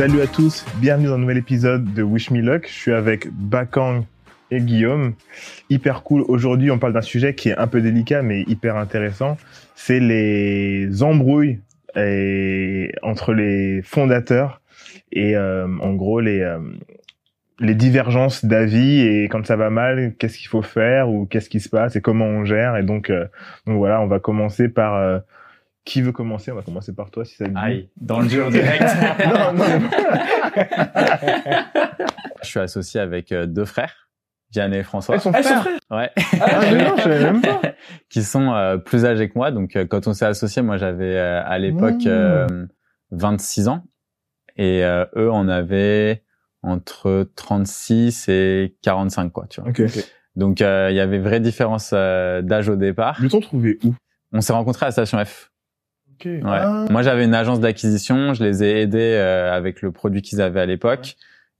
[0.00, 2.66] Salut à tous, bienvenue dans un nouvel épisode de Wish Me Luck.
[2.66, 4.04] Je suis avec Bakang
[4.50, 5.12] et Guillaume.
[5.68, 6.22] Hyper cool.
[6.26, 9.36] Aujourd'hui, on parle d'un sujet qui est un peu délicat mais hyper intéressant.
[9.74, 11.60] C'est les embrouilles
[13.02, 14.62] entre les fondateurs
[15.12, 16.60] et euh, en gros les euh,
[17.60, 21.60] les divergences d'avis et quand ça va mal, qu'est-ce qu'il faut faire ou qu'est-ce qui
[21.60, 22.76] se passe et comment on gère.
[22.76, 23.26] Et donc, euh,
[23.66, 25.18] donc voilà, on va commencer par euh,
[25.84, 26.52] qui veut commencer?
[26.52, 27.56] On va commencer par toi si ça te dit.
[27.58, 28.82] Aïe, dans le dur direct.
[29.26, 29.64] non, non.
[32.42, 34.08] je suis associé avec euh, deux frères,
[34.52, 35.18] Vianney et François.
[35.18, 35.62] Sont Elles sont frères.
[35.62, 35.80] frères.
[35.90, 36.10] Ouais.
[36.40, 37.60] Ah, mais non, je savais même pas.
[38.08, 39.50] qui sont euh, plus âgés que moi.
[39.50, 42.08] Donc, euh, quand on s'est associés, moi, j'avais euh, à l'époque Mmh.
[42.08, 42.66] euh,
[43.12, 43.84] 26 ans.
[44.56, 46.24] Et euh, eux, on avait
[46.62, 49.70] entre 36 et 45, quoi, tu vois.
[49.70, 49.82] Ok.
[50.36, 53.18] Donc, euh, il y avait vraie différence euh, d'âge au départ.
[53.20, 53.94] Le temps trouvé où?
[54.32, 55.49] On s'est rencontrés à la station F.
[56.26, 56.40] Ouais.
[56.44, 56.86] Ah.
[56.90, 58.34] Moi, j'avais une agence d'acquisition.
[58.34, 61.16] Je les ai aidés euh, avec le produit qu'ils avaient à l'époque.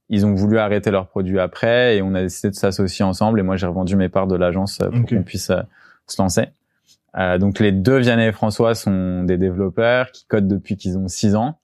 [0.09, 3.39] Ils ont voulu arrêter leur produit après et on a décidé de s'associer ensemble.
[3.39, 5.09] Et moi, j'ai revendu mes parts de l'agence euh, pour Ok.
[5.09, 5.61] qu'on puisse euh,
[6.07, 6.47] se lancer.
[7.17, 11.07] Euh, donc, les deux, Vianney et François, sont des développeurs qui codent depuis qu'ils ont
[11.07, 11.59] six ans.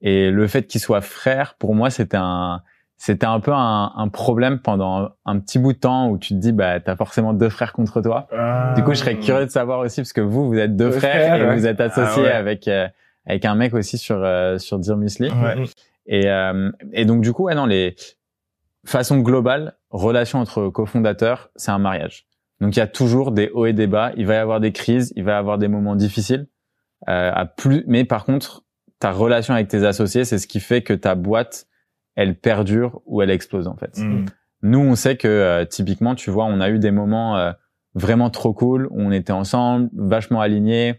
[0.00, 2.62] Et le fait qu'ils soient frères, pour moi, c'était un
[3.00, 6.38] c'était un peu un, un problème pendant un petit bout de temps où tu te
[6.38, 8.26] dis bah t'as forcément deux frères contre toi.
[8.36, 8.74] Ah.
[8.76, 10.98] Du coup, je serais curieux de savoir aussi parce que vous, vous êtes deux, Deux
[10.98, 11.54] frères, frères, et ouais.
[11.56, 12.32] vous êtes associés Ah ouais.
[12.32, 12.88] avec euh,
[13.24, 15.30] avec un mec aussi sur euh, sur Dear Musli.
[15.30, 15.64] Ouais.
[16.06, 17.94] Et euh, et donc du coup, ouais, non, les
[18.84, 22.26] façon globale, relation entre cofondateurs, c'est un mariage.
[22.60, 24.10] Donc il y a toujours des hauts et des bas.
[24.16, 26.48] Il va y avoir des crises, il va y avoir des moments difficiles.
[27.08, 28.64] Euh, à plus, mais par contre,
[28.98, 31.67] ta relation avec tes associés, c'est ce qui fait que ta boîte,
[32.18, 33.96] elle perdure ou elle explose en fait.
[33.98, 34.26] Mm.
[34.62, 37.52] Nous, on sait que euh, typiquement, tu vois, on a eu des moments euh,
[37.94, 40.96] vraiment trop cool où on était ensemble, vachement alignés.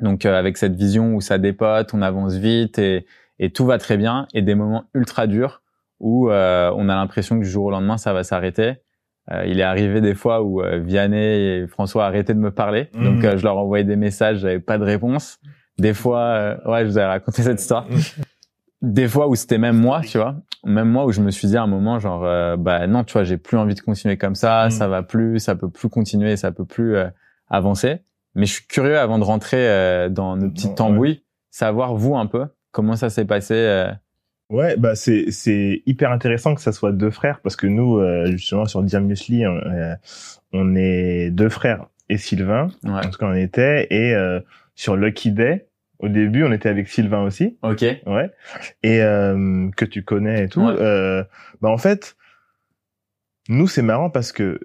[0.00, 3.06] Donc euh, avec cette vision où ça dépote, on avance vite et,
[3.38, 4.26] et tout va très bien.
[4.34, 5.62] Et des moments ultra durs
[5.98, 8.74] où euh, on a l'impression que du jour au lendemain, ça va s'arrêter.
[9.32, 12.90] Euh, il est arrivé des fois où euh, Vianney et François arrêtaient de me parler.
[12.94, 13.04] Mhm.
[13.04, 15.38] Donc euh, je leur envoyais des messages, j'avais pas de réponse.
[15.78, 17.86] Des fois, euh, ouais, je vous avais raconté cette histoire.
[18.82, 21.56] Des fois où c'était même moi, tu vois, même moi où je me suis dit
[21.56, 24.34] à un moment genre euh, bah non, tu vois, j'ai plus envie de continuer comme
[24.34, 24.70] ça, Mm.
[24.70, 27.08] ça va plus, ça peut plus continuer, ça peut plus euh,
[27.48, 27.98] avancer.
[28.34, 30.74] Mais je suis curieux avant de rentrer euh, dans nos petites Ouais.
[30.76, 33.54] tambouilles, savoir vous un peu comment ça s'est passé.
[33.54, 33.90] euh,
[34.48, 38.26] Ouais, bah c'est c'est hyper intéressant que ça soit deux frères parce que nous euh,
[38.32, 39.94] justement sur Dear Musli on, euh,
[40.52, 42.90] on est deux frères et Sylvain ouais.
[42.90, 44.40] en tout cas on était et euh,
[44.74, 45.68] sur Lucky Day
[46.00, 47.82] au début on était avec Sylvain aussi Ok.
[48.06, 48.30] ouais
[48.82, 50.74] et euh, que tu connais et tout Ouais.
[50.78, 51.22] euh,
[51.60, 52.16] bah en fait
[53.48, 54.60] nous c'est marrant parce que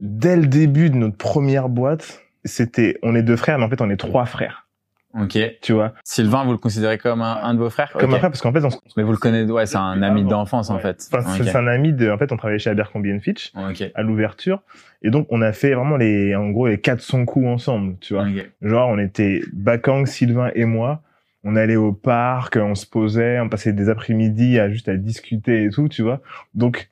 [0.00, 3.80] dès le début de notre première boîte c'était on est deux frères mais en fait
[3.80, 4.67] on est trois frères
[5.14, 5.38] Ok.
[5.62, 5.94] tu vois.
[6.04, 7.92] Sylvain, vous le considérez comme un, un de vos frères?
[7.92, 10.02] Comme un frère parce qu'en fait on, se- Mais vous le connaissez, ouais, c'est un
[10.02, 11.08] ami d'enfance en fait.
[11.12, 13.90] enfin, c'est un ami de en fait on travaillait chez Abercrombie Fitch Ok.
[13.94, 14.62] à l'ouverture.
[15.02, 18.26] Et donc on a fait vraiment les en gros les 400 coups ensemble tu vois.
[18.62, 21.02] Genre on était Bakang Sylvain et moi.
[21.44, 25.64] On allait au parc on se posait on passait des après-midi à juste à discuter
[25.64, 26.20] et tout tu vois.
[26.54, 26.88] Donc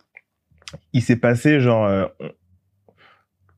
[0.92, 2.06] il s'est passé genre euh,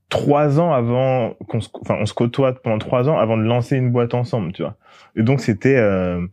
[0.09, 3.77] trois ans avant qu'on se enfin on se côtoie pendant trois ans avant de lancer
[3.77, 4.77] une boîte ensemble tu vois
[5.17, 6.27] et donc c'était euh,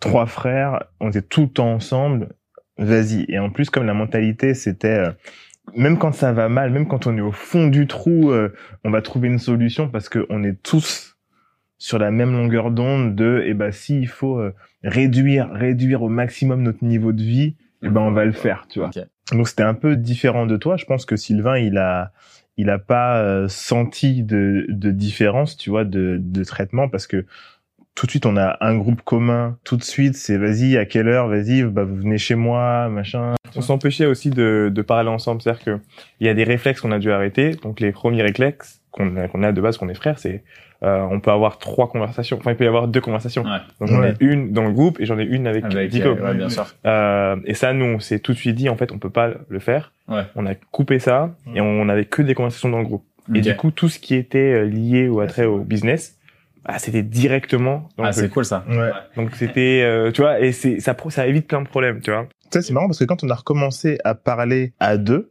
[0.00, 2.28] trois frères on était tout le temps ensemble
[2.76, 5.10] vas-y et en plus comme la mentalité c'était euh,
[5.74, 8.52] même quand ça va mal, même quand on est au fond du trou, euh,
[8.84, 11.16] on va trouver une solution parce que on est tous
[11.78, 14.54] sur la même longueur d'onde de, eh ben, si il faut euh,
[14.84, 18.78] réduire, réduire au maximum notre niveau de vie, eh ben, on va le faire, tu
[18.78, 18.90] vois.
[19.32, 20.76] Donc, c'était un peu différent de toi.
[20.76, 22.12] Je pense que Sylvain, il a,
[22.56, 27.24] il a pas euh, senti de, de différence, tu vois, de, de traitement parce que
[27.94, 29.58] tout de suite, on a un groupe commun.
[29.64, 33.34] Tout de suite, c'est vas-y, à quelle heure, vas-y, bah, vous venez chez moi, machin.
[33.54, 35.42] On s'empêchait aussi de, de parler ensemble.
[35.42, 35.78] C'est-à-dire que
[36.18, 37.50] il y a des réflexes qu'on a dû arrêter.
[37.50, 40.44] Donc les premiers réflexes qu'on a, qu'on a de base, qu'on est frères, c'est
[40.84, 42.36] euh, on peut avoir trois conversations.
[42.38, 43.42] Enfin, il peut y avoir deux conversations.
[43.42, 43.58] Ouais.
[43.80, 44.10] Donc j'en Ouais.
[44.20, 46.08] ai une dans le groupe et j'en ai une avec, Avec, Dico.
[46.10, 46.66] euh, ouais, bien sûr.
[46.86, 49.30] Euh, et ça, nous, on s'est tout de suite dit, en fait, on peut pas
[49.48, 49.92] le faire.
[50.08, 50.22] Ouais.
[50.36, 53.04] On a coupé ça et on avait que des conversations dans le groupe.
[53.34, 56.18] Et du coup, tout ce qui était euh, lié ou attrait au business,
[56.64, 58.64] bah, c'était directement dans Ah, c'est cool ça.
[58.68, 58.90] Ouais.
[59.16, 62.10] Donc c'était, euh, tu vois, et c'est ça, pro- ça évite plein de problèmes, tu
[62.10, 62.26] vois.
[62.50, 65.30] Tu sais, c'est marrant parce que quand on a recommencé à parler à deux,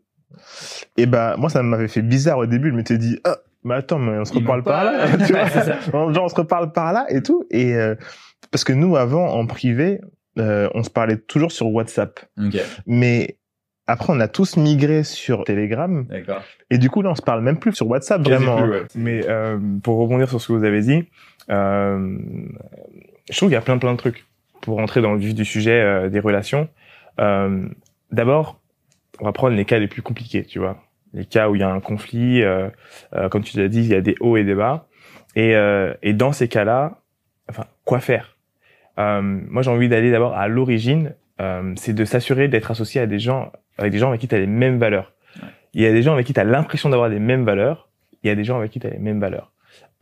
[0.98, 2.70] et ben moi ça m'avait fait bizarre au début.
[2.72, 6.24] Je m'étais dit, ah, mais attends, mais on se reparle par là, tu vois Genre
[6.24, 7.46] on se reparle par là et tout.
[7.52, 7.96] Et euh,
[8.52, 10.00] parce que nous avant en privé,
[10.40, 12.58] euh, on se parlait toujours sur WhatsApp, Ok.
[12.88, 13.38] mais
[13.88, 16.42] après on a tous migré sur Telegram D'accord.
[16.70, 18.62] et du coup là on se parle même plus sur WhatsApp vraiment.
[18.62, 18.84] Plus, ouais.
[18.96, 21.04] Mais euh, pour rebondir sur ce que vous avez dit,
[21.50, 22.18] euh,
[23.30, 24.26] je trouve qu'il y a plein plein de trucs
[24.62, 26.70] pour rentrer dans le vif du sujet euh, des relations.
[27.20, 27.68] Euh,
[28.12, 28.60] D'abord,
[29.20, 30.78] on va prendre les cas les plus compliqués, tu vois,
[31.14, 32.70] les cas où il y a un conflit, euh,
[33.16, 34.88] euh, comme tu l'as dit, il y a des hauts et des bas,
[35.36, 37.00] et, euh, et dans ces cas-là,
[37.50, 38.38] enfin, quoi faire?
[39.00, 43.08] Euh, Moi, j'ai envie d'aller d'abord à l'origine, euh, c'est de s'assurer d'être associé à
[43.08, 45.14] des gens avec des gens avec qui tu as les mêmes valeurs.
[45.74, 47.90] Il y a des gens avec qui tu as l'impression d'avoir les mêmes valeurs,
[48.24, 49.52] il y a des gens avec qui tu as les mêmes valeurs.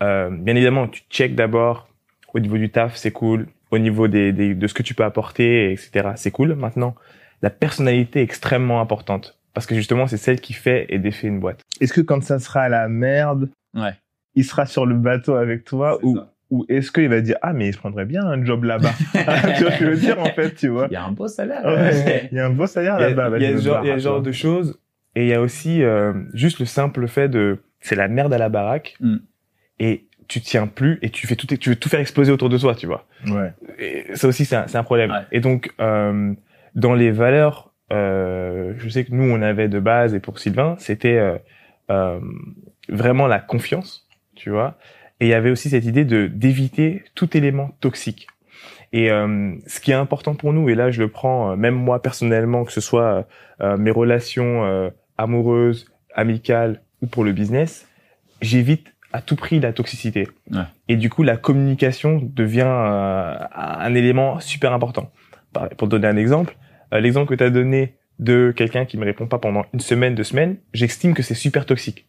[0.02, 1.88] Euh, bien évidemment, tu check d'abord
[2.34, 3.48] au niveau du taf, c'est cool.
[3.72, 6.56] Au niveau des, des, de ce que tu peux apporter, etc., c'est cool.
[6.56, 6.96] Maintenant,
[7.42, 11.40] la personnalité est extrêmement importante parce que justement, c'est celle qui fait et défait une
[11.40, 11.62] boîte.
[11.82, 13.94] Est-ce que quand ça sera à la merde, Ouais.
[14.36, 16.34] il sera sur le bateau avec toi C'est ou, ça.
[16.50, 18.92] ou est-ce qu'il va dire ah mais je prendrais bien un job là-bas?
[19.58, 20.88] Tu vois ce que je veux dire en fait tu vois?
[20.90, 21.64] Il y a un beau salaire.
[21.66, 24.80] Ouais, il y a un beau salaire là-bas il y a ce genre, de choses
[25.16, 28.38] et il y a aussi euh, juste le simple fait de c'est la merde à
[28.38, 29.18] la baraque Mm.
[29.80, 32.58] et tu tiens plus et tu fais tout tu veux tout faire exploser autour de
[32.58, 33.06] toi tu vois?
[33.28, 35.26] Ouais et ça aussi c'est un, c'est un problème Ouais.
[35.32, 36.34] et donc euh,
[36.76, 41.18] dans les valeurs je sais que nous on avait de base et pour Sylvain c'était
[41.18, 41.38] euh,
[41.90, 42.20] euh,
[42.88, 44.78] vraiment la confiance tu vois.
[45.20, 48.28] Et il y avait aussi cette idée de d'éviter tout élément toxique.
[48.94, 51.76] Et euh, ce qui est important pour nous et là je le prends euh, même
[51.76, 53.28] moi personnellement que ce soit
[53.62, 57.88] euh, mes relations euh, amoureuses amicales ou pour le business
[58.42, 60.28] j'évite à tout prix la toxicité.
[60.52, 60.62] Ouais.
[60.88, 65.12] et du coup la communication devient euh, un élément super important.
[65.78, 69.06] Pour te donner un exemple euh, l'exemple que tu as donné de quelqu'un qui me
[69.06, 72.08] répond pas pendant une semaine deux semaines j'estime que c'est super toxique.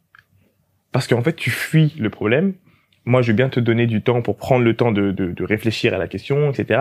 [0.92, 2.54] Parce qu'en fait tu fuis le problème.
[3.04, 5.44] Moi je vais bien te donner du temps pour prendre le temps de, de, de
[5.44, 6.80] réfléchir à la question etc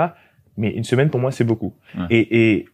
[0.57, 1.75] mais une semaine pour moi c'est beaucoup.
[1.97, 2.05] Ouais.
[2.09, 2.65] et, et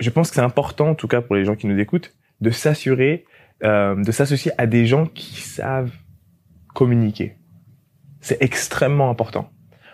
[0.00, 2.50] je pense que c'est important en tout cas pour les gens qui nous écoutent de
[2.50, 3.24] s'assurer
[3.64, 5.92] euh, de s'associer à des gens qui savent
[6.74, 7.36] communiquer.
[8.20, 9.50] C'est extrêmement important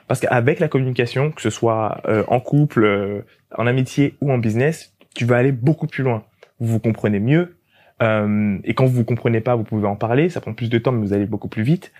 [0.09, 3.23] parce qu'avec la communication que ce soit euh, en couple euh,
[3.57, 6.25] en amitié ou en business tu vas aller beaucoup plus loin.
[6.59, 7.57] Vous vous comprenez mieux
[8.03, 10.79] euh, et quand vous vous comprenez pas vous pouvez en parler ça prend plus de
[10.79, 11.93] temps mais vous allez beaucoup plus vite.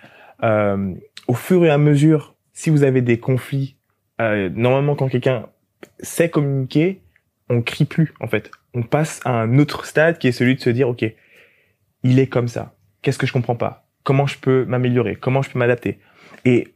[0.43, 0.93] Euh,
[1.27, 3.77] au fur et à mesure si vous avez des conflits
[4.19, 5.47] euh, normalement quand quelqu'un
[5.99, 7.01] sait communiquer
[7.49, 8.51] on crie plus en fait.
[8.73, 11.05] On passe à un autre stade qui est celui de se dire ok
[12.03, 12.75] il est comme ça.
[13.01, 13.87] Qu'est-ce que je comprends pas?
[14.03, 15.15] Comment je peux m'améliorer?
[15.15, 15.99] Comment je peux m'adapter?
[16.45, 16.73] Et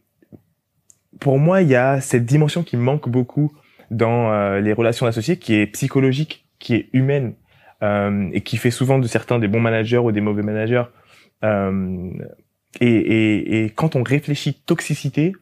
[1.20, 3.52] pour moi il y a cette dimension qui manque beaucoup
[3.92, 7.34] dans euh, les relations associées qui est psychologique qui est humaine
[7.84, 10.84] euh, et qui fait souvent de certains des bons managers ou des mauvais managers
[11.44, 12.10] euh,
[12.80, 15.34] et, et, et quand on réfléchit toxicité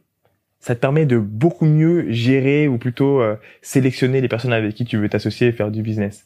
[0.60, 4.86] ça te permet de beaucoup mieux gérer ou plutôt euh, sélectionner les personnes avec qui
[4.86, 6.26] tu veux t'associer et faire du business.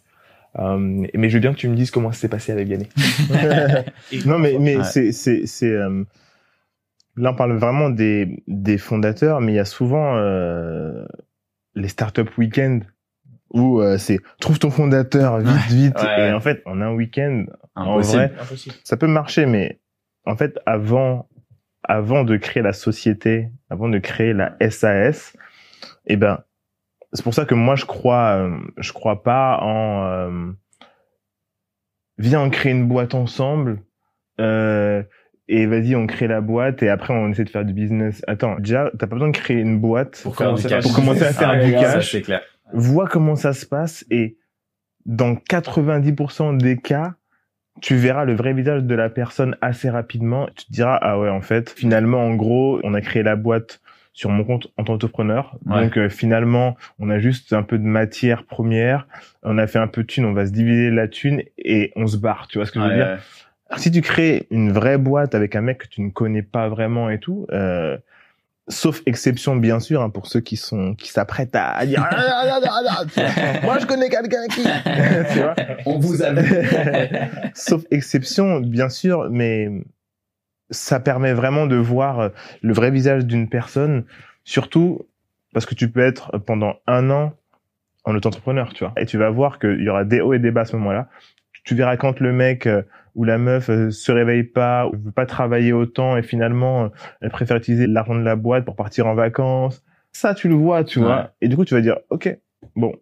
[0.59, 0.77] Euh,
[1.13, 2.87] mais je veux bien que tu me dises comment ça s'est passé avec Vianney.
[4.25, 4.83] non mais mais Ouais.
[4.83, 6.03] c'est c'est c'est euh,
[7.17, 11.05] là on parle vraiment des des fondateurs mais il y a souvent euh,
[11.75, 12.79] les startup week-end
[13.51, 16.29] où euh, c'est trouve ton fondateur vite vite Ouais, ouais.
[16.29, 17.45] et en fait en un week-end
[17.75, 18.75] en Impossible.
[18.83, 19.79] ça peut marcher mais
[20.25, 21.29] en fait avant
[21.83, 25.35] avant de créer la société avant de créer la SAS
[26.07, 26.43] eh ben
[27.13, 30.51] c'est pour ça que moi je crois euh, je crois pas en euh,
[32.17, 33.81] viens on crée une boîte ensemble
[34.41, 35.03] euh,
[35.47, 38.55] et vas-y on crée la boîte et après on essaie de faire du business attends
[38.59, 40.83] déjà t'as pas besoin de créer une boîte Pour commencer- cash.
[40.83, 42.21] pour commencer à faire Ah, du ça, cash.
[42.23, 42.41] clair.
[42.73, 44.37] vois comment ça se passe et
[45.05, 47.13] dans 90% des cas,
[47.81, 50.47] tu verras le vrai visage de la personne assez rapidement.
[50.55, 53.81] Tu te diras, ah ouais, en fait, finalement, en gros, on a créé la boîte
[54.13, 55.57] sur mon compte en tant qu'entrepreneur.
[55.65, 55.83] Ouais.
[55.83, 59.07] Donc euh, finalement, on a juste un peu de matière première,
[59.43, 62.07] on a fait un peu de thune, on va se diviser la thune et on
[62.07, 62.47] se barre.
[62.47, 63.05] Tu vois ce que je veux dire?
[63.05, 63.17] ouais.
[63.69, 66.69] Alors, si tu crées une vraie boîte avec un mec que tu ne connais pas
[66.69, 67.97] vraiment et tout, euh,
[68.67, 72.59] sauf exception bien sûr hein, pour ceux qui sont qui s'apprêtent à dire Ah, ah,
[72.63, 74.63] ah, moi je connais quelqu'un qui
[75.33, 75.55] tu vois.
[75.85, 76.29] On vous a
[77.53, 79.69] sauf exception bien sûr mais
[80.71, 82.29] ça permet vraiment de voir euh,
[82.61, 84.05] le vrai visage d'une personne
[84.43, 85.07] surtout
[85.53, 87.33] parce que tu peux être pendant un an
[88.03, 88.93] en auto-entrepreneur tu vois.
[88.97, 91.07] Et tu vas voir qu'il y aura des hauts et des bas à ce moment-là.
[91.63, 92.67] Tu verras quand le mec
[93.15, 96.87] ou la meuf euh, se réveille pas ou veut pas travailler autant et finalement euh,
[97.21, 100.83] elle préfère utiliser l'argent de la boîte pour partir en vacances ça tu le vois
[100.83, 101.05] tu Ouais.
[101.05, 102.37] vois et du coup tu vas dire ok
[102.75, 102.93] bon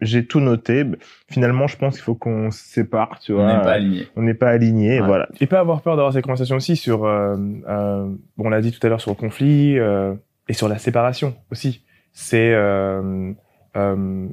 [0.00, 0.84] j'ai tout noté
[1.30, 4.06] finalement je pense qu'il faut qu'on se sépare tu vois On n'est pas aligné.
[4.16, 5.06] on n'est pas aligné Ouais.
[5.06, 7.36] voilà Et pas avoir peur d'avoir ces conversations aussi sur, euh,
[7.68, 8.04] euh,
[8.36, 10.14] bon, on l'a dit tout à l'heure sur le conflit euh,
[10.48, 11.84] et sur la séparation aussi.
[12.12, 13.32] C'est, euh,
[13.76, 14.26] euh,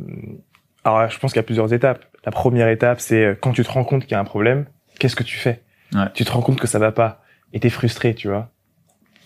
[0.83, 2.03] alors je pense qu'il y a plusieurs étapes.
[2.25, 4.65] La première étape, c'est quand tu te rends compte qu'il y a un problème,
[4.99, 5.61] qu'est-ce que tu fais
[5.93, 6.05] Ouais.
[6.13, 8.51] Tu te rends compte que ça va pas et t'es frustré, tu vois.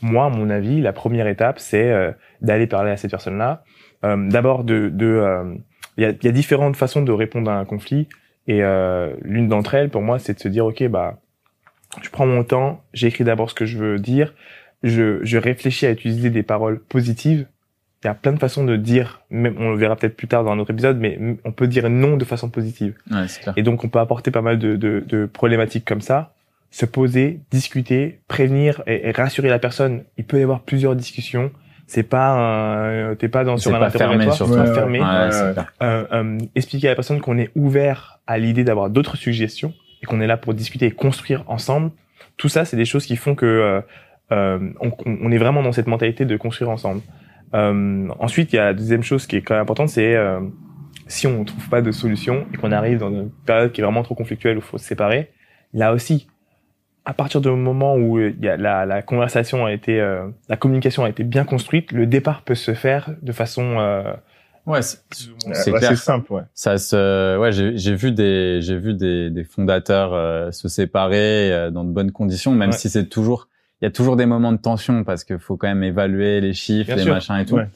[0.01, 2.11] Moi, à mon avis, la première étape, c'est euh,
[2.41, 3.63] d'aller parler à cette personne-là.
[4.05, 5.55] Euh, D'abord de de, euh,
[5.97, 8.07] il y a, y a différentes façons de répondre à un conflit.
[8.47, 11.19] Et euh, l'une d'entre elles, pour moi, c'est de se dire, ok, bah,
[12.01, 14.33] je prends mon temps, j'écris d'abord ce que je veux dire,
[14.83, 17.47] je, je réfléchis à utiliser des paroles positives.
[18.03, 20.43] Il y a plein de façons de dire, même on le verra peut-être plus tard
[20.43, 22.95] dans un autre épisode, mais on peut dire non de façon positive.
[23.09, 23.53] Ouais, c'est clair.
[23.57, 26.33] Et donc, on peut apporter pas mal de, de, de problématiques comme ça,
[26.71, 30.03] se poser, discuter, prévenir et, et rassurer la personne.
[30.17, 31.51] Il peut y avoir plusieurs discussions.
[31.85, 34.99] C'est pas un, t'es pas dans sur un interrogatoire, fermé.
[34.99, 35.63] Ouais, Ouais.
[35.83, 40.05] Euh, euh, expliquer à la personne qu'on est ouvert à l'idée d'avoir d'autres suggestions et
[40.05, 41.91] qu'on est là pour discuter et construire ensemble.
[42.37, 43.81] Tout ça, c'est des choses qui font que euh,
[44.31, 47.01] euh, on, on est vraiment dans cette mentalité de construire ensemble.
[47.55, 50.39] Euh, ensuite, il y a la deuxième chose qui est quand même importante, c'est euh,
[51.07, 53.83] si on ne trouve pas de solution et qu'on arrive dans une période qui est
[53.83, 55.31] vraiment trop conflictuelle où il faut se séparer,
[55.73, 56.27] là aussi,
[57.05, 60.55] à partir du moment où il y a la, la conversation a été, euh, la
[60.57, 64.13] communication a été bien construite, le départ peut se faire de façon euh,
[64.65, 64.99] Ouais, c'est
[65.51, 66.43] c'est simple, ouais.
[66.53, 71.51] ça se ouais j'ai j'ai vu des j'ai vu des des fondateurs euh, se séparer
[71.51, 72.77] euh, dans de bonnes conditions même Ouais.
[72.77, 73.49] si c'est toujours
[73.83, 76.53] il y a toujours des moments de tension parce qu'il faut quand même évaluer les
[76.53, 77.13] chiffres Bien les sûr.
[77.13, 77.67] machins et tout Ouais.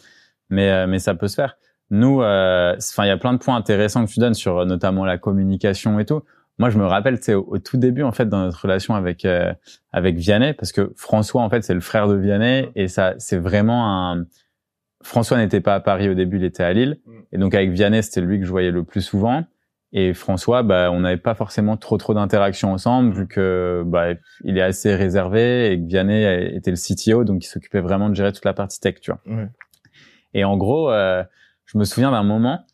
[0.49, 1.57] mais euh, mais ça peut se faire
[1.91, 4.65] nous euh, enfin il y a plein de points intéressants que tu donnes sur euh,
[4.65, 6.21] notamment la communication et tout
[6.59, 9.25] moi je me rappelle sais au, au tout début en fait dans notre relation avec
[9.25, 9.53] euh,
[9.91, 13.37] avec Vianney parce que François en fait c'est le frère de Vianney et ça c'est
[13.37, 14.25] vraiment un
[15.03, 16.97] François n'était pas à Paris au début, il était à Lille.
[17.05, 17.11] Mm.
[17.31, 19.45] Et donc avec Vianney, c'était lui que je voyais le plus souvent.
[19.93, 24.13] Et François, bah, on n'avait pas forcément trop trop d'interactions ensemble vu que bah,
[24.43, 28.15] il est assez réservé et que Vianney était le CTO, donc il s'occupait vraiment de
[28.15, 29.21] gérer toute la partie tech, tu vois.
[29.25, 29.47] Ouais.
[30.33, 31.23] Et en gros, euh,
[31.65, 32.65] je me souviens d'un moment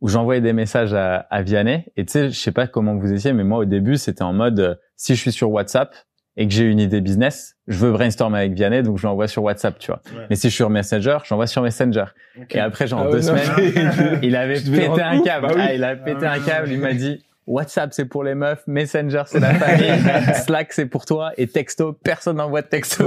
[0.00, 1.84] où j'envoyais des messages à, à Vianney.
[1.96, 4.32] Et tu sais, je sais pas comment vous étiez, mais moi au début, c'était en
[4.32, 5.94] mode euh, si je suis sur WhatsApp
[6.36, 9.42] et que j'ai une idée business, je veux brainstormer avec Vianney, donc je l'envoie sur
[9.42, 10.00] WhatsApp, tu vois.
[10.16, 10.26] Ouais.
[10.30, 12.06] Mais si je suis sur Messenger, j'envoie sur Messenger.
[12.50, 15.46] Et après, genre Ah deux ouais, non, semaines, il avait pété un câble.
[15.48, 15.62] bah oui.
[15.62, 16.70] Ah, il a pété un câble.
[16.70, 19.90] Il m'a dit WhatsApp c'est pour les meufs, Messenger c'est la famille,
[20.46, 23.04] Slack c'est pour toi et texto personne n'envoie de texto.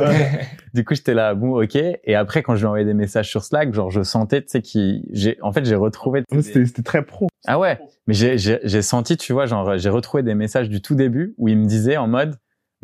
[0.73, 1.77] Du coup j'étais là bon ok.
[1.77, 4.49] Et après quand je lui ai envoyé des messages sur Slack, genre je sentais tu
[4.49, 7.27] sais qui j'ai en fait j'ai retrouvé C'était c'était très pro.
[7.47, 10.81] ah ouais mais j'ai j'ai j'ai senti tu vois genre j'ai retrouvé des messages du
[10.81, 12.35] tout début où il me disait en mode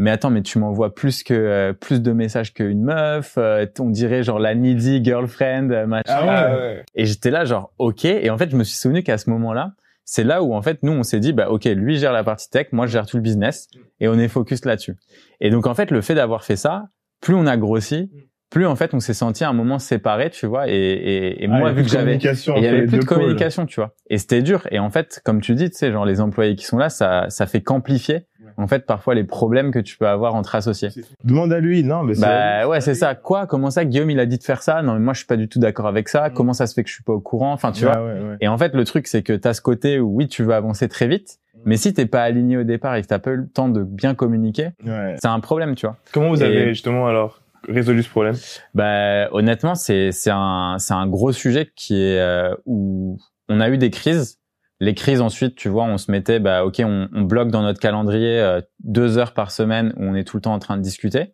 [0.02, 3.90] mais attends mais tu m'envoies plus que euh, plus de messages qu'une meuf, euh, on
[3.90, 6.04] dirait genre la needy girlfriend euh, machin.
[6.08, 6.30] Ah ouais.
[6.34, 6.84] Ah ouais.
[6.96, 9.74] Et j'étais là genre ok et en fait je me suis souvenu qu'à ce moment-là
[10.04, 12.50] c'est là où en fait nous on s'est dit bah ok lui gère la partie
[12.50, 13.68] tech moi je gère tout le business
[14.00, 14.96] et on est focus là-dessus
[15.40, 16.86] et donc en fait le fait d'avoir fait ça
[17.22, 18.10] plus on a grossi
[18.50, 21.48] plus en fait on s'est senti à un moment séparés tu vois et, et, et
[21.50, 22.24] Ah, moi a vu que j'avais il
[22.64, 23.18] y avait plus de pôles.
[23.20, 26.06] communication tu vois et c'était dur et en fait comme tu dis tu sais genre
[26.06, 28.26] les employés qui sont là ça ça fait qu'amplifier.
[28.58, 30.90] En fait parfois les problèmes que tu peux avoir entre associés
[31.24, 33.16] Demande à lui, non, mais c'est bah ouais, c'est ça.
[33.16, 33.48] Quoi?
[33.48, 33.86] Comment ça?
[33.86, 34.82] Guillaume il a dit de faire ça?
[34.82, 36.30] Non mais moi je suis pas du tout d'accord avec ça.
[36.30, 36.34] Mm.
[36.34, 37.54] Comment ça se fait que je suis pas au courant?
[37.54, 38.04] Enfin tu Ouais, vois?
[38.04, 38.38] ouais, ouais.
[38.42, 40.54] Et en fait le truc c'est que tu as ce côté où oui tu veux
[40.54, 43.38] avancer très vite, mais si t'es pas aligné au départ et que t'as pas eu
[43.38, 45.16] le temps de bien communiquer, Ouais.
[45.22, 45.98] c'est un problème tu vois.
[46.14, 48.36] Comment vous Et- avez justement alors résolu ce problème?
[48.74, 53.18] Bah honnêtement c'est c'est un c'est un gros sujet qui est euh, où
[53.50, 54.38] on a eu des crises.
[54.82, 57.80] Les crises ensuite, tu vois, on se mettait, bah ok, on, on bloque dans notre
[57.80, 60.82] calendrier euh, deux heures par semaine où on est tout le temps en train de
[60.82, 61.34] discuter.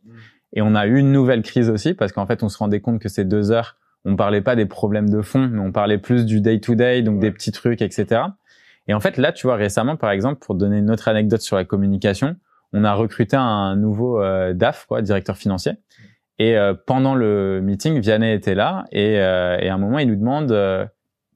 [0.53, 2.99] Et on a eu une nouvelle crise aussi parce qu'en fait, on se rendait compte
[2.99, 6.25] que ces deux heures, on parlait pas des problèmes de fond, mais on parlait plus
[6.25, 7.21] du day to day, donc Ouais.
[7.21, 8.21] des petits trucs, etc.
[8.89, 11.55] Et en fait, là, tu vois, récemment, par exemple, pour donner une autre anecdote sur
[11.55, 12.35] la communication,
[12.73, 15.73] on a recruté un nouveau euh, DAF, quoi, directeur financier.
[16.39, 20.07] Et euh, pendant le meeting, Vianney était là et, euh, et à un moment, il
[20.09, 20.85] nous demande euh,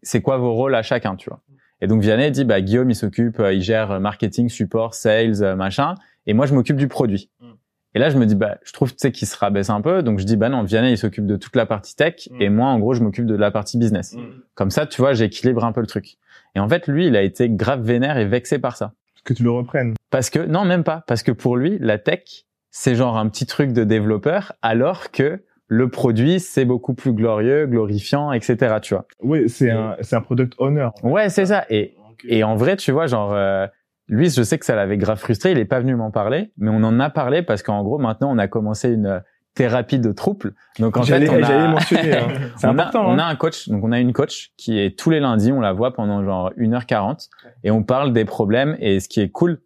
[0.04, 1.42] c'est quoi vos rôles à chacun, tu vois.
[1.82, 5.56] Et donc Vianney dit bah Guillaume il s'occupe, euh, il gère marketing, support, sales, euh,
[5.56, 5.96] machin,
[6.28, 7.30] et moi je m'occupe du produit.
[7.40, 7.46] Mm.
[7.94, 10.04] Et là je me dis bah je trouve tu sais qu'il se rabaisse un peu,
[10.04, 12.42] donc je dis bah non Vianney il s'occupe de toute la partie tech Mm.
[12.42, 14.16] et moi en gros je m'occupe de la partie business.
[14.56, 16.18] Comme ça tu vois j'équilibre un peu le truc.
[16.56, 18.94] Et en fait lui il a été grave vénère et vexé par ça.
[19.24, 19.94] Que tu le reprennes.
[20.10, 23.46] Parce que non même pas parce que pour lui la tech c'est genre un petit
[23.46, 28.76] truc de développeur alors que le produit c'est beaucoup plus glorieux, glorifiant, etc.
[28.82, 29.06] Tu vois.
[29.22, 30.90] Oui, c'est un, c'est un product owner.
[31.04, 31.96] Ouais c'est ça et
[32.28, 33.68] et en vrai, tu vois, genre, euh,
[34.08, 35.52] lui, je sais que ça l'avait grave frustré.
[35.52, 38.32] Il est pas venu m'en parler, mais on en a parlé parce qu'en gros, maintenant,
[38.32, 39.20] on a commencé une euh,
[39.54, 40.54] thérapie de trouble.
[40.80, 42.18] Donc, en fait, on j'allais a, mentionner.
[42.18, 42.28] Hein.
[42.58, 43.08] C'est on, a, important.
[43.08, 43.20] on hein.
[43.20, 43.70] a un coach.
[43.70, 45.52] Donc, on a une coach qui est tous les lundis.
[45.52, 47.30] On la voit pendant genre 1h40
[47.64, 48.78] et on parle des problèmes.
[48.80, 49.62] Et ce qui est cool,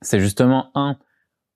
[0.00, 0.96] c'est justement un,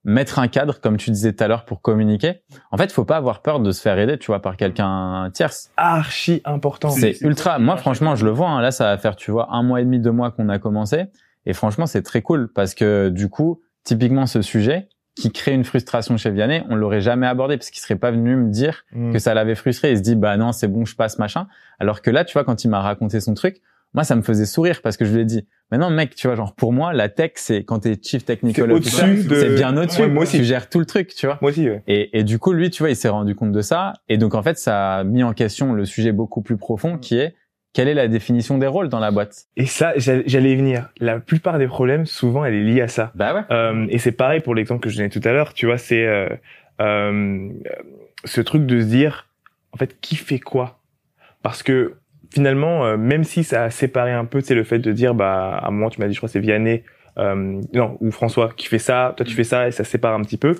[0.06, 2.40] mettre un cadre, comme tu disais tout à l'heure, pour communiquer.
[2.70, 5.28] En fait, il faut pas avoir peur de se faire aider, tu vois, par quelqu'un
[5.34, 5.70] tierce.
[5.76, 6.90] Archi important.
[6.90, 7.58] C'est ultra.
[7.58, 8.48] Moi, franchement, je le vois.
[8.48, 10.58] hein, là, ça va faire, tu vois, un mois et demi, deux mois qu'on a
[10.58, 11.06] commencé.
[11.44, 15.64] Et franchement, c'est très cool parce que du coup, typiquement, ce sujet qui crée une
[15.64, 19.12] frustration chez Vianney, on l'aurait jamais abordé parce qu'il serait pas venu me dire Mm.
[19.12, 19.90] que ça l'avait frustré.
[19.90, 21.46] Il se dit, bah non, c'est bon, je passe, machin.
[21.80, 23.60] Alors que là, tu vois, quand il m'a raconté son truc,
[23.96, 26.36] moi, ça me faisait sourire parce que je lui ai dit, maintenant, mec, tu vois,
[26.36, 29.54] genre, pour moi, la tech, c'est quand t'es chief technical C'est officer, au-dessus de- c'est
[29.56, 30.02] bien au-dessus.
[30.02, 30.36] Ouais, moi aussi.
[30.36, 31.38] Tu gères tout le truc, tu vois.
[31.40, 31.82] Moi aussi, ouais.
[31.88, 33.94] Et, et du coup, lui, tu vois, il s'est rendu compte de ça.
[34.08, 37.18] Et donc, en fait, ça a mis en question le sujet beaucoup plus profond qui
[37.18, 37.34] est
[37.72, 39.46] quelle est la définition des rôles dans la boîte?
[39.56, 40.88] Et ça, j'allais j'allais y venir.
[40.98, 43.12] La plupart des problèmes, souvent, elle est liée à ça.
[43.14, 43.42] Bah ouais.
[43.50, 46.06] Euh, et c'est pareil pour l'exemple que je donnais tout à l'heure, tu vois, c'est
[46.06, 46.28] euh,
[46.80, 47.48] euh,
[48.24, 49.28] ce truc de se dire,
[49.72, 50.80] en fait, qui fait quoi?
[51.42, 51.94] Parce que
[52.32, 55.56] finalement, euh, même si ça a séparé un peu, c'est le fait de dire, bah,
[55.62, 56.82] à un moment, tu m'as dit, je crois, c'est Vianney,
[57.18, 60.22] euh, non, ou François, qui fait ça, toi tu fais ça, et ça sépare un
[60.22, 60.54] petit peu.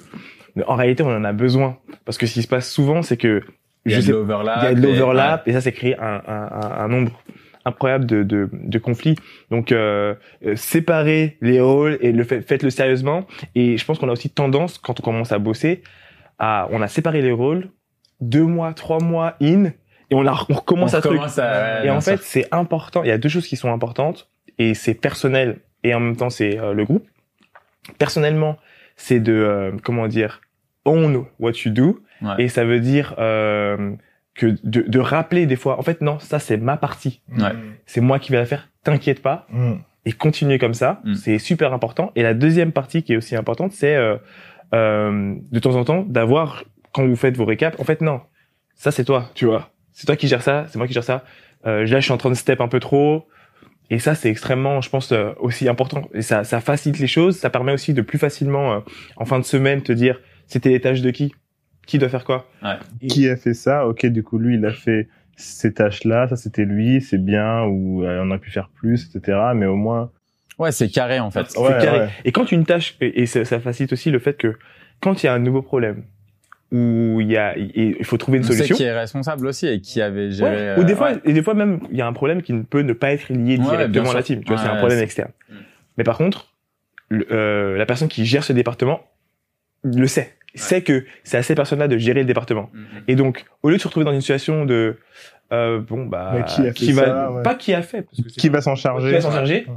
[0.54, 1.78] Mais en réalité, on en a besoin.
[2.04, 3.42] Parce que ce qui se passe souvent, c'est que
[3.84, 4.58] Il y a je de sais l'overlap.
[4.62, 7.22] il y a de et- l'overlap et ça, c'est créé un, un, un, un nombre
[7.66, 9.16] incroyable de, de, de conflits.
[9.50, 10.14] Donc, euh,
[10.46, 13.26] euh, séparer les rôles et le fait, faites-le sérieusement.
[13.54, 15.82] Et je pense qu'on a aussi tendance, quand on commence à bosser,
[16.38, 17.68] à, on a séparé les rôles,
[18.20, 19.72] deux mois, trois mois in,
[20.10, 21.12] et on, a, on On recommence à truc.
[21.12, 23.02] recommence à- ouais, Et en fait, c'est important.
[23.02, 26.30] Il y a deux choses qui sont importantes, et c'est personnel et en même temps
[26.30, 27.06] c'est euh, le groupe.
[27.98, 28.56] Personnellement,
[28.96, 30.40] c'est de euh, comment dire
[30.84, 32.44] own what you do, Ouais.
[32.44, 33.92] et ça veut dire euh,
[34.34, 35.78] que de, de rappeler des fois.
[35.78, 37.20] En fait, non, ça c'est ma partie.
[37.36, 37.50] Ouais.
[37.84, 38.68] C'est moi qui vais la faire.
[38.84, 39.74] T'inquiète pas Mm.
[40.06, 41.00] et continuer comme ça.
[41.04, 41.14] Mm.
[41.14, 42.12] C'est super important.
[42.16, 44.16] Et la deuxième partie qui est aussi importante, c'est euh,
[44.74, 47.78] euh, de temps en temps d'avoir quand vous faites vos récaps.
[47.78, 48.22] En fait, non,
[48.74, 49.68] ça c'est toi, tu vois.
[49.98, 51.24] C'est toi qui gères ça, c'est moi qui gère ça.
[51.66, 53.26] Euh, là, je suis en train de step un peu trop.
[53.88, 56.02] Et ça, c'est extrêmement, je pense, euh, aussi important.
[56.12, 57.36] Et ça, ça facilite les choses.
[57.38, 58.80] Ça permet aussi de plus facilement, euh,
[59.16, 61.32] en fin de semaine, te dire, c'était les tâches de qui?
[61.86, 62.46] Qui doit faire quoi?
[63.08, 63.86] Qui a fait ça?
[63.86, 68.04] Ok, du coup, lui, il a fait ces tâches-là, ça c'était lui, c'est bien, ou
[68.04, 69.38] euh, on a pu faire plus, etc.
[69.54, 70.10] Mais au moins,
[70.58, 71.44] Ouais, c'est carré en fait.
[71.50, 71.98] C'est Ouais, carré.
[72.00, 72.08] ouais.
[72.24, 74.54] Et quand une tâche, et, et ça, ça facilite aussi le fait que
[75.00, 76.04] quand il y a un nouveau problème,
[76.72, 78.74] où il y a, et il faut trouver une On solution.
[78.76, 80.74] qui est responsable aussi et qui avait géré.
[80.74, 80.80] Ouais.
[80.80, 81.20] Ou des euh, fois, ouais.
[81.24, 83.28] et des fois même, il y a un problème qui ne peut ne pas être
[83.32, 84.42] lié directement à la team.
[84.42, 85.30] Tu vois, c'est un problème c'est- externe.
[85.48, 85.54] Mm.
[85.98, 86.52] Mais par contre,
[87.08, 89.00] le- euh, la personne qui gère ce département
[89.84, 90.34] le sait.
[90.54, 92.70] Sait que c'est à ces personnes-là de gérer le département.
[92.72, 92.84] Mhm.
[93.08, 94.96] Et donc, au lieu de se retrouver dans une situation de,
[95.52, 97.42] euh, bon, bah, Mais qui a fait va, ça, ouais.
[97.42, 99.66] pas qui a fait, parce que c'est qui va s'en charger qui va s'en charger
[99.68, 99.74] Ouais.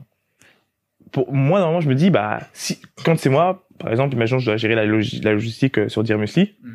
[1.11, 4.45] Pour moi, normalement, je me dis, bah, si, quand c'est moi, par exemple, imaginons, je
[4.45, 6.55] dois gérer la, logi- la logistique euh, sur Dirmusli.
[6.63, 6.69] Mm.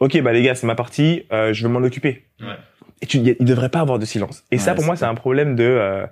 [0.00, 2.24] Ok, bah, les gars, c'est ma partie, euh, je vais m'en occuper.
[2.40, 2.56] Ouais.
[3.00, 4.44] Et tu, il devrait pas avoir de silence.
[4.50, 6.06] Et ça, pour moi, c'est un problème de, euh,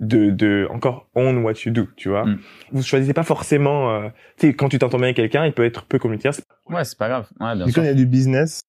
[0.00, 2.24] de, de, encore, own what you do, tu vois.
[2.24, 2.38] Mm.
[2.72, 5.64] Vous choisissez pas forcément, euh, tu sais, quand tu t'entends bien avec quelqu'un, il peut
[5.64, 6.32] être peu communautaire.
[6.68, 7.26] Ouais, c'est pas grave.
[7.40, 7.82] Ouais, bien Du coup, sûr.
[7.84, 8.60] il y a du business.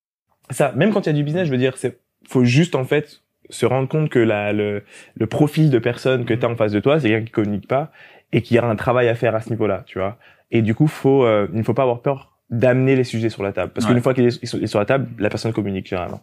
[0.49, 0.71] ça.
[0.75, 3.21] Même quand il y a du business, je veux dire, c'est, faut juste, en fait,
[3.51, 4.83] se rendre compte que la, le,
[5.15, 7.67] le profil de personne que tu as en face de toi, c'est quelqu'un qui communique
[7.67, 7.91] pas
[8.31, 10.17] et qui a un travail à faire à ce niveau-là, tu vois.
[10.51, 13.43] Et du coup, faut, euh, il ne faut pas avoir peur d'amener les sujets sur
[13.43, 13.71] la table.
[13.73, 13.93] Parce Ouais.
[13.93, 16.21] qu'une fois qu'il est est sur la table, la personne communique généralement.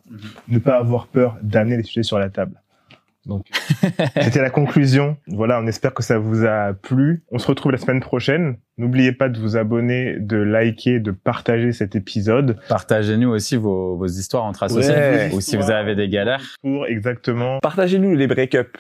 [0.49, 2.61] Ne pas avoir peur d'amener les sujets sur la table.
[3.27, 3.45] Donc,
[4.21, 5.17] c'était la conclusion.
[5.27, 7.25] Voilà, on espère que ça vous a plu.
[7.33, 8.57] On se retrouve la semaine prochaine.
[8.79, 12.57] N'oubliez pas de vous abonner, de liker, de partager cet épisode.
[12.69, 14.95] Partagez-nous aussi vos, vos histoires entre associés.
[14.95, 15.31] Ouais.
[15.33, 16.43] Ou si vous avez des galères.
[16.63, 17.59] Pour exactement.
[17.61, 18.77] Partagez-nous les break-up.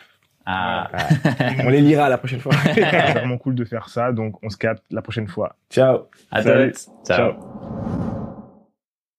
[0.46, 0.88] Ah.
[1.64, 2.52] On les lira la prochaine fois.
[2.74, 2.80] C'est
[3.12, 4.12] vraiment cool de faire ça.
[4.12, 5.56] Donc, on se capte la prochaine fois.
[5.70, 6.08] Ciao.
[6.30, 6.42] À.
[6.42, 6.70] Ciao.
[7.04, 8.05] Ciao.